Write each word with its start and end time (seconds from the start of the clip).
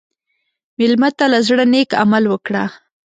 مېلمه 0.77 1.09
ته 1.17 1.25
له 1.33 1.39
زړه 1.47 1.63
نیک 1.73 1.89
عمل 2.01 2.23
وکړه. 2.29 2.63